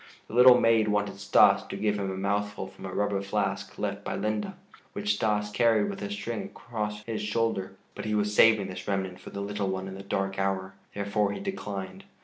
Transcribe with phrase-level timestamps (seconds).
[0.27, 4.03] The little maid wanted Stas to give him a mouthful from a rubber flask left
[4.03, 4.53] by Linde,
[4.93, 9.19] which Stas carried with a string across his shoulder, but he was saving this remnant
[9.19, 12.05] for the little one in the dark hour; therefore he declined.